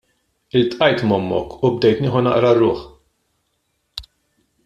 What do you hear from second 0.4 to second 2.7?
Iltqajt m'ommok u bdejt nieħu naqra